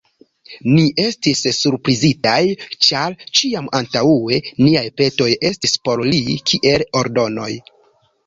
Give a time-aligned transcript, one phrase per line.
[0.75, 2.37] Ni estis surprizitaj,
[2.87, 4.39] ĉar ĉiam antaŭe
[4.69, 7.51] niaj petoj estis por li kiel ordonoj.